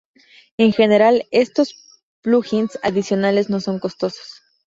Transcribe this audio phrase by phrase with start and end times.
[0.57, 1.75] En general, estos
[2.23, 4.41] plugins adicionales no son costosos.